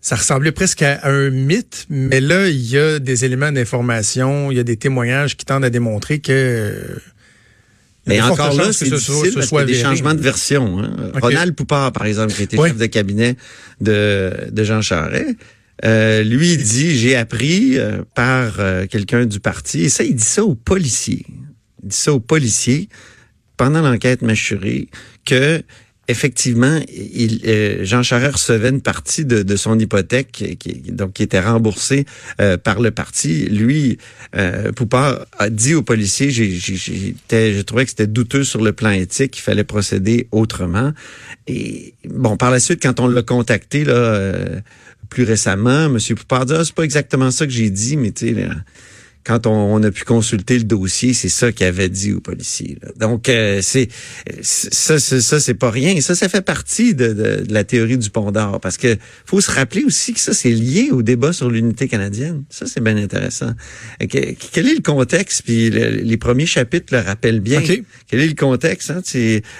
ça 0.08 0.16
ressemblait 0.16 0.54
presque 0.54 0.84
à 0.84 1.06
un 1.06 1.30
mythe, 1.30 1.86
mais 1.90 2.22
là, 2.22 2.48
il 2.48 2.66
y 2.66 2.78
a 2.78 2.98
des 2.98 3.26
éléments 3.26 3.52
d'information, 3.52 4.52
il 4.52 4.56
y 4.56 4.60
a 4.62 4.64
des 4.64 4.78
témoignages 4.78 5.36
qui 5.36 5.46
tendent 5.46 5.66
à 5.66 5.70
démontrer 5.70 6.20
que... 6.20 6.98
Mais 8.06 8.22
encore 8.22 8.54
là, 8.54 8.72
c'est 8.72 8.86
difficile 8.86 9.34
parce 9.34 9.50
qu'il 9.50 9.58
y 9.58 9.62
a 9.62 9.66
des 9.66 9.74
changements 9.74 10.14
de 10.14 10.22
version. 10.22 10.80
Hein. 10.80 11.12
Ronald 11.22 11.54
Poupard, 11.56 11.92
par 11.92 12.06
exemple, 12.06 12.32
qui 12.32 12.44
était 12.44 12.56
chef 12.56 12.78
de 12.78 12.86
cabinet 12.86 13.36
de, 13.82 14.32
de 14.50 14.64
Jean 14.64 14.82
Charest, 14.82 15.36
euh, 15.84 16.24
lui, 16.24 16.54
il 16.54 16.64
dit, 16.64 16.98
j'ai 16.98 17.18
appris 17.18 17.78
euh, 17.78 18.04
par 18.16 18.62
euh, 18.62 18.86
quelqu'un 18.86 19.26
du 19.26 19.42
parti, 19.42 19.82
et 19.82 19.90
ça, 19.90 20.06
il 20.06 20.16
dit 20.16 20.24
ça 20.24 20.46
aux 20.46 20.56
policiers. 20.56 21.26
Il 21.84 21.90
dit 21.90 21.98
ça 21.98 22.14
aux 22.14 22.22
policiers 22.22 22.88
pendant 23.58 23.82
l'enquête 23.82 24.22
mâchurée 24.22 24.88
que 25.26 25.62
effectivement, 26.08 26.80
euh, 26.80 27.84
Jean 27.84 28.04
Charest 28.04 28.34
recevait 28.34 28.70
une 28.70 28.82
partie 28.82 29.26
de, 29.26 29.56
son 29.56 29.78
hypothèque 29.78 30.32
qui, 30.32 30.92
donc 30.92 31.14
qui 31.14 31.24
était 31.24 31.40
remboursée 31.40 32.06
euh, 32.40 32.58
par 32.58 32.80
le 32.80 32.92
parti. 32.92 33.46
Lui, 33.46 33.98
euh, 34.36 34.72
Poupard 34.72 35.26
a 35.38 35.50
dit 35.50 35.74
aux 35.76 35.84
policiers, 35.84 36.30
j'ai, 36.30 36.52
j'ai, 36.52 37.64
trouvé 37.64 37.84
que 37.84 37.90
c'était 37.90 38.08
douteux 38.08 38.44
sur 38.44 38.64
le 38.64 38.72
plan 38.72 38.92
éthique, 38.92 39.32
qu'il 39.32 39.44
fallait 39.44 39.64
procéder 39.64 40.28
autrement. 40.32 40.94
Et 41.48 41.94
bon, 42.06 42.38
par 42.38 42.52
la 42.52 42.60
suite, 42.60 42.82
quand 42.82 43.00
on 43.00 43.08
l'a 43.08 43.24
contacté 43.24 43.84
là 43.84 43.94
euh, 43.94 44.60
plus 45.10 45.24
récemment, 45.24 45.90
Monsieur 45.90 46.16
Poupard 46.16 46.46
dit 46.46 46.54
ah, 46.56 46.64
c'est 46.64 46.76
pas 46.76 46.84
exactement 46.84 47.32
ça 47.32 47.46
que 47.46 47.52
j'ai 47.52 47.70
dit, 47.70 47.98
mais 47.98 48.12
tu 48.12 48.34
sais 48.34 48.48
quand 49.28 49.46
on, 49.46 49.84
a 49.84 49.92
pu 49.92 50.06
consulter 50.06 50.58
le 50.58 50.64
dossier, 50.64 51.14
c'est 51.14 51.28
ça 51.28 51.52
qu'il 51.52 51.68
avait 51.68 51.90
dit 51.90 52.14
aux 52.14 52.22
policiers. 52.22 52.78
Donc, 52.96 53.28
euh, 53.28 53.60
c'est 53.62 53.90
ça, 54.42 55.00
ça, 55.00 55.40
c'est 55.42 55.54
pas 55.54 55.70
rien. 55.70 56.00
Ça, 56.00 56.16
ça 56.16 56.30
fait 56.30 56.42
partie 56.42 56.96
de, 56.96 57.12
de, 57.12 57.44
la 57.50 57.66
théorie 57.66 57.98
du 57.98 58.10
pont 58.10 58.32
d'or. 58.32 58.62
Parce 58.62 58.78
que 58.78 58.96
faut 59.26 59.42
se 59.42 59.52
rappeler 59.52 59.84
aussi 59.84 60.14
que 60.14 60.22
ça, 60.22 60.34
c'est 60.34 60.52
lié 60.52 60.92
au 60.92 61.02
débat 61.02 61.34
sur 61.34 61.52
l'unité 61.52 61.90
canadienne. 61.90 62.46
Ça, 62.50 62.68
c'est 62.68 62.82
bien 62.82 62.96
intéressant. 62.96 63.52
quel 64.00 64.68
est 64.68 64.76
le 64.76 64.82
contexte? 64.82 65.42
Puis 65.44 65.70
les 65.70 66.18
premiers 66.18 66.46
chapitres 66.46 66.94
le 66.94 67.02
rappellent 67.02 67.42
bien. 67.42 67.62
Quel 68.08 68.22
est 68.22 68.28
le 68.28 68.34
contexte? 68.34 68.92
Hein? 68.92 69.02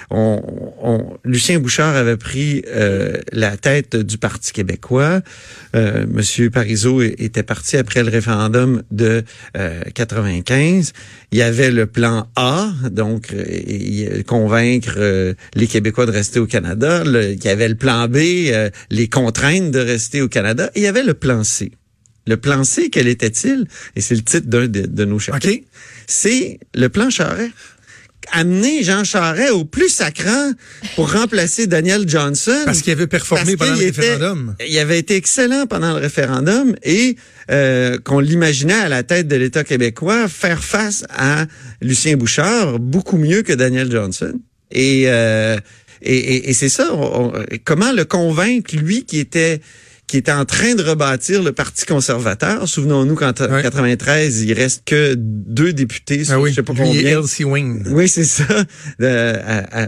On, 0.08 0.40
on, 0.82 1.18
Lucien 1.24 1.58
Bouchard 1.58 1.94
avait 1.94 2.16
pris 2.16 2.62
euh, 2.68 3.18
la 3.32 3.58
tête 3.58 3.96
du 3.96 4.16
Parti 4.16 4.52
québécois. 4.52 5.20
Euh, 5.76 6.06
Monsieur 6.08 6.48
Parizeau 6.48 7.02
était 7.02 7.42
parti 7.42 7.76
après 7.76 8.02
le 8.02 8.10
référendum 8.10 8.82
de 8.90 9.24
95. 9.94 10.92
Il 11.32 11.38
y 11.38 11.42
avait 11.42 11.70
le 11.70 11.86
plan 11.86 12.28
A, 12.36 12.70
donc 12.90 13.32
euh, 13.32 14.22
convaincre 14.22 14.94
euh, 14.96 15.34
les 15.54 15.66
Québécois 15.66 16.06
de 16.06 16.10
rester 16.10 16.40
au 16.40 16.46
Canada. 16.46 17.02
il 17.04 17.44
y 17.44 17.48
avait 17.48 17.68
le 17.68 17.74
plan 17.74 18.08
B, 18.08 18.16
euh, 18.16 18.70
les 18.90 19.08
contraindre 19.08 19.70
de 19.70 19.78
rester 19.78 20.22
au 20.22 20.28
Canada. 20.28 20.70
Et 20.74 20.80
il 20.80 20.82
y 20.84 20.86
avait 20.86 21.04
le 21.04 21.14
plan 21.14 21.44
C. 21.44 21.72
Le 22.26 22.36
plan 22.36 22.62
C, 22.62 22.90
quel 22.90 23.08
était-il? 23.08 23.66
Et 23.96 24.00
c'est 24.00 24.14
le 24.14 24.22
titre 24.22 24.46
d'un 24.46 24.68
de, 24.68 25.04
nos 25.04 25.18
chapitres. 25.18 25.66
C'est 26.06 26.60
le 26.74 26.88
plan 26.88 27.10
Charest 27.10 27.52
amener 28.32 28.82
Jean 28.82 29.04
Charest 29.04 29.52
au 29.52 29.64
plus 29.64 29.88
sacrant 29.88 30.52
pour 30.94 31.12
remplacer 31.12 31.66
Daniel 31.66 32.08
Johnson. 32.08 32.62
Parce 32.64 32.82
qu'il 32.82 32.92
avait 32.92 33.06
performé 33.06 33.56
pendant 33.56 33.72
le 33.74 33.78
référendum. 33.78 34.54
il 34.66 34.78
avait 34.78 34.98
été 34.98 35.16
excellent 35.16 35.66
pendant 35.66 35.92
le 35.94 36.00
référendum 36.00 36.74
et 36.82 37.16
euh, 37.50 37.98
qu'on 37.98 38.20
l'imaginait 38.20 38.74
à 38.74 38.88
la 38.88 39.02
tête 39.02 39.28
de 39.28 39.36
l'État 39.36 39.64
québécois 39.64 40.28
faire 40.28 40.62
face 40.62 41.04
à 41.10 41.46
Lucien 41.80 42.16
Bouchard 42.16 42.78
beaucoup 42.78 43.18
mieux 43.18 43.42
que 43.42 43.52
Daniel 43.52 43.90
Johnson. 43.90 44.34
Et, 44.70 45.04
euh, 45.06 45.56
et, 46.02 46.50
et, 46.50 46.52
c'est 46.52 46.68
ça, 46.68 46.90
comment 47.64 47.92
le 47.92 48.04
convaincre, 48.04 48.76
lui 48.76 49.04
qui 49.04 49.18
était 49.18 49.60
qui 50.08 50.16
était 50.16 50.32
en 50.32 50.46
train 50.46 50.74
de 50.74 50.82
rebâtir 50.82 51.42
le 51.42 51.52
Parti 51.52 51.84
conservateur. 51.84 52.66
Souvenons-nous 52.66 53.14
qu'en 53.14 53.32
93, 53.34 54.42
il 54.42 54.54
reste 54.54 54.82
que 54.86 55.14
deux 55.14 55.74
députés 55.74 56.24
sur 56.24 56.34
ah 56.34 56.40
oui, 56.40 56.50
je 56.50 56.56
sais 56.56 56.62
pas 56.62 56.72
combien. 56.74 57.02
Oui, 57.90 58.08
c'est 58.08 58.24
ça. 58.24 58.44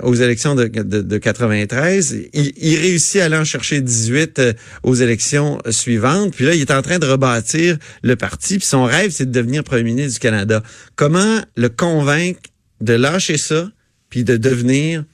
aux 0.03 0.15
élections 0.15 0.55
de, 0.55 0.67
de, 0.67 1.19
93, 1.19 2.17
il, 2.35 2.53
il, 2.55 2.79
réussit 2.79 3.23
à 3.23 3.25
aller 3.25 3.37
en 3.39 3.45
chercher 3.45 3.81
18 3.81 4.39
euh, 4.39 4.53
aux 4.83 4.95
élections 4.95 5.59
suivantes. 5.71 6.35
Puis 6.35 6.45
là, 6.45 6.55
il 6.55 6.61
est 6.61 6.71
en 6.71 6.83
train 6.83 6.99
de 6.99 7.07
rebâtir 7.07 7.79
le 8.03 8.15
parti. 8.15 8.59
Puis 8.59 8.67
son 8.67 8.85
rêve, 8.85 9.11
c'est 9.13 9.27
de 9.27 9.33
devenir 9.33 9.65
premier 9.65 9.85
ministre 9.85 10.13
du 10.13 10.19
Canada. 10.21 10.63
Comment 10.97 11.41
le 11.57 11.71
convaincre 11.71 12.41
de 12.83 12.93
lâcher 12.93 13.39
ça, 13.39 13.71
puis 14.11 14.23
de 14.23 14.37
devenir 14.37 15.05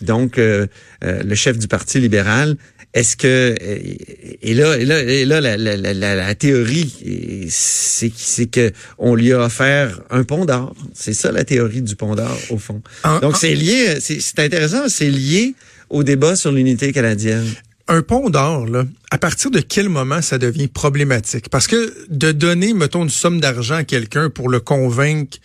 donc 0.00 0.38
euh, 0.38 0.66
euh, 1.04 1.22
le 1.22 1.34
chef 1.34 1.58
du 1.58 1.68
Parti 1.68 2.00
libéral 2.00 2.56
est-ce 2.96 3.14
que 3.16 3.54
et 3.60 4.54
là 4.54 4.76
et 4.78 4.84
là 4.86 5.02
et 5.02 5.24
là 5.26 5.40
la, 5.42 5.56
la, 5.58 5.76
la, 5.76 6.14
la 6.14 6.34
théorie 6.34 7.46
c'est 7.50 8.10
c'est 8.16 8.46
que 8.46 8.72
on 8.96 9.14
lui 9.14 9.32
a 9.34 9.40
offert 9.44 10.00
un 10.10 10.24
pont 10.24 10.46
d'or. 10.46 10.74
C'est 10.94 11.12
ça 11.12 11.30
la 11.30 11.44
théorie 11.44 11.82
du 11.82 11.94
pont 11.94 12.14
d'or 12.14 12.36
au 12.50 12.56
fond. 12.56 12.80
Donc 13.20 13.36
c'est 13.36 13.54
lié 13.54 13.98
c'est 14.00 14.38
intéressant, 14.38 14.88
c'est 14.88 15.10
lié 15.10 15.54
au 15.90 16.02
débat 16.02 16.36
sur 16.36 16.52
l'unité 16.52 16.92
canadienne. 16.92 17.46
Un 17.88 18.02
pont 18.02 18.30
d'or, 18.30 18.66
là, 18.66 18.84
à 19.12 19.18
partir 19.18 19.52
de 19.52 19.60
quel 19.60 19.88
moment 19.88 20.20
ça 20.20 20.38
devient 20.38 20.66
problématique? 20.66 21.48
Parce 21.50 21.68
que 21.68 21.94
de 22.10 22.32
donner, 22.32 22.72
mettons, 22.72 23.04
une 23.04 23.10
somme 23.10 23.40
d'argent 23.40 23.76
à 23.76 23.84
quelqu'un 23.84 24.28
pour 24.28 24.48
le 24.48 24.58
convaincre 24.58 25.38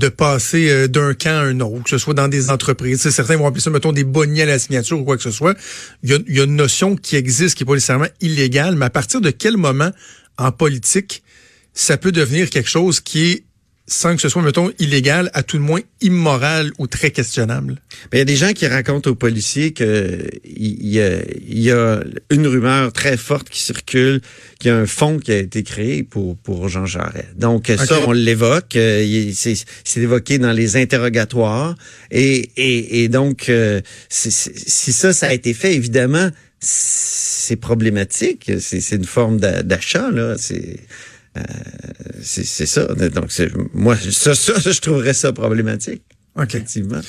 de 0.00 0.08
passer 0.08 0.68
euh, 0.70 0.88
d'un 0.88 1.14
camp 1.14 1.30
à 1.30 1.42
un 1.42 1.60
autre, 1.60 1.84
que 1.84 1.90
ce 1.90 1.98
soit 1.98 2.14
dans 2.14 2.28
des 2.28 2.50
entreprises. 2.50 3.08
certains 3.08 3.36
vont 3.36 3.46
appeler 3.46 3.60
ça, 3.60 3.70
mettons, 3.70 3.92
des 3.92 4.04
bonnets 4.04 4.42
à 4.42 4.46
la 4.46 4.58
signature 4.58 5.00
ou 5.00 5.04
quoi 5.04 5.16
que 5.16 5.22
ce 5.22 5.30
soit. 5.30 5.56
Il 6.02 6.10
y 6.10 6.40
a, 6.40 6.44
une 6.44 6.56
notion 6.56 6.96
qui 6.96 7.16
existe, 7.16 7.56
qui 7.56 7.62
est 7.62 7.66
pas 7.66 7.74
nécessairement 7.74 8.08
illégale, 8.20 8.76
mais 8.76 8.86
à 8.86 8.90
partir 8.90 9.20
de 9.20 9.30
quel 9.30 9.56
moment 9.56 9.90
en 10.38 10.52
politique 10.52 11.22
ça 11.74 11.98
peut 11.98 12.12
devenir 12.12 12.48
quelque 12.50 12.70
chose 12.70 13.00
qui 13.00 13.30
est 13.30 13.44
sans 13.88 14.16
que 14.16 14.22
ce 14.22 14.28
soit, 14.28 14.42
mettons, 14.42 14.70
illégal, 14.78 15.30
à 15.32 15.42
tout 15.42 15.56
le 15.58 15.62
moins 15.62 15.80
immoral 16.00 16.72
ou 16.78 16.86
très 16.86 17.12
questionnable? 17.12 17.80
Il 18.12 18.18
y 18.18 18.20
a 18.20 18.24
des 18.24 18.36
gens 18.36 18.52
qui 18.52 18.66
racontent 18.66 19.10
aux 19.10 19.14
policiers 19.14 19.72
que 19.72 20.28
il 20.44 20.86
y, 20.86 21.00
a, 21.00 21.18
y 21.46 21.70
a 21.70 22.02
une 22.30 22.46
rumeur 22.46 22.92
très 22.92 23.16
forte 23.16 23.48
qui 23.48 23.60
circule, 23.60 24.20
qu'il 24.58 24.70
y 24.70 24.74
a 24.74 24.76
un 24.76 24.86
fonds 24.86 25.18
qui 25.18 25.30
a 25.32 25.38
été 25.38 25.62
créé 25.62 26.02
pour, 26.02 26.36
pour 26.36 26.68
Jean 26.68 26.86
Jarret. 26.86 27.28
Donc, 27.36 27.70
ça, 27.76 28.00
on 28.06 28.12
l'évoque. 28.12 28.74
Euh, 28.76 29.30
c'est 29.32 30.00
évoqué 30.00 30.38
dans 30.38 30.52
les 30.52 30.76
interrogatoires. 30.76 31.76
Et, 32.10 32.50
et, 32.56 33.04
et 33.04 33.08
donc, 33.08 33.48
euh, 33.48 33.80
si 34.08 34.30
ça, 34.92 35.12
ça 35.12 35.28
a 35.28 35.32
été 35.32 35.54
fait, 35.54 35.74
évidemment, 35.74 36.30
c'est 36.58 37.56
problématique. 37.56 38.50
C'est 38.58 38.96
une 38.96 39.04
forme 39.04 39.38
d'achat, 39.38 40.10
là. 40.10 40.34
C'est 40.38 40.80
euh, 41.36 41.42
c'est 42.22 42.66
ça. 42.66 42.86
Donc, 42.86 43.30
moi, 43.74 43.96
ça, 43.96 44.34
ça, 44.34 44.54
je 44.70 44.80
trouverais 44.80 45.14
ça 45.14 45.32
problématique. 45.32 46.02
Effectivement. 46.40 47.00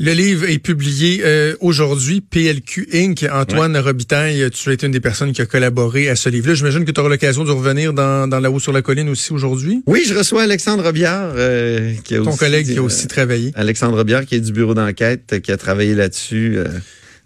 Le 0.00 0.10
livre 0.12 0.50
est 0.50 0.58
publié 0.58 1.20
euh, 1.22 1.54
aujourd'hui, 1.60 2.20
PLQ 2.20 2.88
Inc. 2.92 3.24
Antoine 3.30 3.76
Robitaille, 3.76 4.50
tu 4.50 4.68
as 4.68 4.72
été 4.72 4.86
une 4.86 4.92
des 4.92 4.98
personnes 4.98 5.32
qui 5.32 5.40
a 5.40 5.46
collaboré 5.46 6.08
à 6.08 6.16
ce 6.16 6.28
livre-là. 6.28 6.54
J'imagine 6.54 6.84
que 6.84 6.90
tu 6.90 6.98
auras 6.98 7.08
l'occasion 7.08 7.44
de 7.44 7.52
revenir 7.52 7.92
dans, 7.92 8.26
dans 8.26 8.40
La 8.40 8.50
Haut 8.50 8.58
sur 8.58 8.72
la 8.72 8.82
Colline 8.82 9.08
aussi 9.08 9.32
aujourd'hui. 9.32 9.84
Oui, 9.86 10.02
je 10.04 10.14
reçois 10.14 10.42
Alexandre 10.42 10.82
Robiard, 10.82 11.34
euh, 11.36 11.92
qui 12.02 12.16
a 12.16 12.22
Ton 12.22 12.36
collègue 12.36 12.66
qui 12.66 12.78
a 12.78 12.82
aussi 12.82 13.06
travaillé. 13.06 13.52
Alexandre 13.54 13.96
Robiard, 13.96 14.24
qui 14.26 14.34
est 14.34 14.40
du 14.40 14.50
bureau 14.50 14.74
d'enquête, 14.74 15.40
qui 15.40 15.52
a 15.52 15.56
travaillé 15.56 15.94
là-dessus 15.94 16.58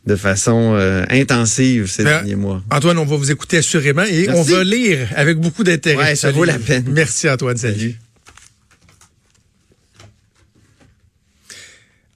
de 0.08 0.16
façon 0.16 0.74
euh, 0.74 1.04
intensive 1.10 1.86
ces 1.86 2.02
ben, 2.02 2.10
derniers 2.10 2.34
mois. 2.34 2.62
Antoine, 2.70 2.98
on 2.98 3.04
va 3.04 3.16
vous 3.16 3.30
écouter 3.30 3.58
assurément 3.58 4.02
et 4.02 4.28
on 4.30 4.42
va 4.42 4.64
lire 4.64 5.08
avec 5.14 5.38
beaucoup 5.38 5.62
d'intérêt. 5.62 6.02
Ouais, 6.02 6.16
ça 6.16 6.32
vaut 6.32 6.44
la 6.44 6.58
peine. 6.58 6.84
Merci 6.88 7.28
Antoine, 7.28 7.56
salut. 7.56 7.96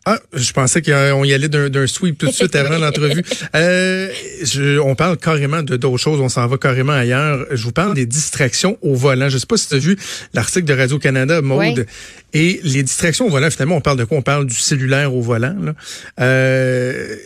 Ah, 0.04 0.18
je 0.32 0.52
pensais 0.52 0.82
qu'on 0.82 1.22
y 1.22 1.32
allait 1.32 1.49
d'un 1.49 1.87
sweep 1.87 2.18
tout 2.18 2.26
de 2.26 2.32
suite 2.32 2.56
avant 2.56 2.78
l'entrevue. 2.78 3.22
Euh, 3.54 4.08
on 4.82 4.94
parle 4.94 5.18
carrément 5.18 5.62
de 5.62 5.76
d'autres 5.76 5.99
choses, 5.99 6.20
on 6.20 6.28
s'en 6.28 6.46
va 6.46 6.56
carrément 6.56 6.92
ailleurs. 6.92 7.46
Je 7.50 7.62
vous 7.64 7.72
parle 7.72 7.94
des 7.94 8.06
distractions 8.06 8.78
au 8.80 8.94
volant. 8.94 9.28
Je 9.28 9.37
sais 9.37 9.46
pas 9.46 9.56
si 9.56 9.68
tu 9.68 9.75
as 9.75 9.78
vu 9.78 9.96
l'article 10.32 10.64
de 10.64 10.72
Radio-Canada, 10.72 11.42
Maude. 11.42 11.87
Et 12.32 12.61
les 12.64 12.82
distractions 12.82 13.26
au 13.26 13.30
volant, 13.30 13.50
finalement, 13.50 13.76
on 13.76 13.80
parle 13.80 13.99
de 13.99 14.04
quoi? 14.04 14.16
On 14.16 14.22
parle 14.22 14.46
du 14.46 14.54
cellulaire 14.54 15.14
au 15.14 15.20
volant. 15.20 15.54
Là. 15.61 15.75
Euh, 16.20 17.16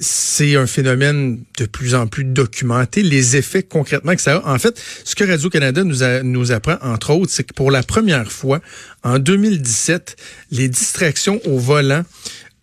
c'est 0.00 0.56
un 0.56 0.66
phénomène 0.66 1.42
de 1.58 1.66
plus 1.66 1.94
en 1.94 2.06
plus 2.06 2.24
documenté. 2.24 3.02
Les 3.02 3.36
effets 3.36 3.62
concrètement 3.62 4.14
que 4.14 4.20
ça 4.20 4.36
a. 4.36 4.54
En 4.54 4.58
fait, 4.58 4.80
ce 5.04 5.14
que 5.14 5.24
Radio-Canada 5.24 5.84
nous, 5.84 5.98
nous 6.22 6.52
apprend, 6.52 6.76
entre 6.82 7.10
autres, 7.10 7.32
c'est 7.32 7.44
que 7.44 7.54
pour 7.54 7.70
la 7.70 7.82
première 7.82 8.30
fois, 8.30 8.60
en 9.02 9.18
2017, 9.18 10.16
les 10.50 10.68
distractions 10.68 11.40
au 11.46 11.58
volant 11.58 12.04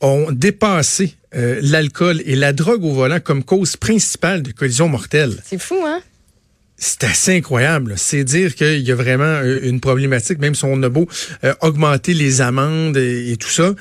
ont 0.01 0.27
dépassé 0.31 1.15
euh, 1.35 1.59
l'alcool 1.61 2.21
et 2.25 2.35
la 2.35 2.53
drogue 2.53 2.83
au 2.83 2.91
volant 2.91 3.19
comme 3.19 3.43
cause 3.43 3.77
principale 3.77 4.43
de 4.43 4.51
collisions 4.51 4.89
mortelles. 4.89 5.41
C'est 5.45 5.61
fou, 5.61 5.77
hein? 5.85 6.01
C'est 6.75 7.05
assez 7.05 7.37
incroyable. 7.37 7.93
C'est 7.97 8.25
dire 8.25 8.55
qu'il 8.55 8.81
y 8.81 8.91
a 8.91 8.95
vraiment 8.95 9.23
euh, 9.23 9.59
une 9.63 9.79
problématique, 9.79 10.39
même 10.39 10.55
si 10.55 10.65
on 10.65 10.83
a 10.83 10.89
beau 10.89 11.07
euh, 11.43 11.53
augmenter 11.61 12.13
les 12.13 12.41
amendes 12.41 12.97
et 12.97 13.37
tout 13.39 13.49
ça 13.49 13.73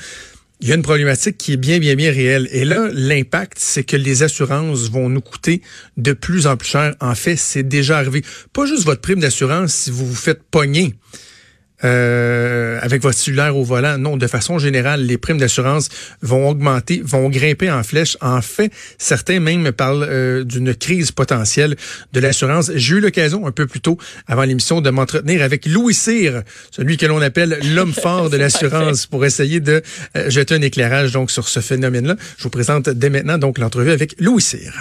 il 0.62 0.69
y 0.69 0.73
a 0.73 0.76
une 0.76 0.83
problématique 0.83 1.37
qui 1.38 1.54
est 1.54 1.57
bien, 1.57 1.81
bien, 1.81 1.97
bien 1.97 2.12
réelle. 2.12 2.49
Et 2.52 2.64
là, 2.64 2.88
l'impact, 2.92 3.59
c'est 3.59 3.83
que 3.83 3.97
les 3.97 4.23
assurances 4.23 4.88
vont 4.90 5.09
nous 5.09 5.21
coûter 5.21 5.61
de 5.97 6.12
plus 6.12 6.47
en 6.47 6.57
plus 6.57 6.69
cher. 6.69 6.95
En 7.00 7.16
fait, 7.16 7.35
c'est 7.35 7.64
déjà 7.64 7.99
arrivé. 7.99 8.23
Pas 8.52 8.64
juste 8.64 8.85
votre 8.85 9.00
prime 9.00 9.19
d'assurance 9.19 9.75
si 9.75 9.90
vous 9.90 10.07
vous 10.07 10.14
faites 10.14 10.45
pogner. 10.45 10.95
Euh, 11.85 12.79
avec 12.81 13.03
votre 13.03 13.19
cellulaire 13.19 13.57
au 13.57 13.65
volant. 13.65 13.99
Non, 13.99 14.17
de 14.17 14.27
façon 14.27 14.59
générale, 14.59 15.03
les 15.03 15.19
primes 15.19 15.39
d'assurance 15.39 15.89
vont 16.21 16.49
augmenter, 16.49 17.03
vont 17.05 17.29
grimper 17.29 17.71
en 17.71 17.83
flèche. 17.83 18.17
En 18.21 18.41
fait, 18.41 18.73
certains 18.99 19.41
même 19.41 19.73
parlent 19.73 20.07
euh, 20.09 20.45
d'une 20.45 20.75
crise 20.75 21.11
potentielle 21.11 21.77
de 22.12 22.21
l'assurance. 22.21 22.71
J'ai 22.75 22.97
eu 22.97 23.01
l'occasion 23.01 23.47
un 23.47 23.51
peu 23.53 23.67
plus 23.67 23.81
tôt, 23.81 23.99
avant 24.29 24.43
l'émission, 24.43 24.81
de 24.81 24.91
m'entretenir 24.91 25.43
avec 25.43 25.67
Louis 25.67 25.95
Cyr, 25.95 26.43
celui 26.71 26.97
que 26.97 27.07
l'on 27.07 27.21
appelle 27.21 27.59
l'homme 27.75 27.93
fort 28.03 28.31
de 28.31 28.37
l'assurance, 28.37 29.07
pour 29.07 29.25
essayer 29.25 29.61
de 29.61 29.83
euh, 30.17 30.31
jeter 30.31 30.55
un 30.55 30.62
éclairage 30.62 31.12
donc 31.12 31.31
sur 31.31 31.49
ce 31.49 31.61
phénomène-là. 31.61 32.17
Je 32.37 32.45
vous 32.45 32.51
présente 32.51 32.89
dès 32.89 33.11
maintenant 33.11 33.39
donc 33.39 33.59
l'entrevue 33.59 33.91
avec 33.91 34.15
Louis 34.21 34.43
Cyr. 34.43 34.73